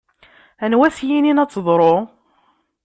Anwa 0.63 0.83
ara 0.87 0.95
s-yinin 0.97 1.41
ad 1.43 1.49
teḍṛu? 1.51 1.95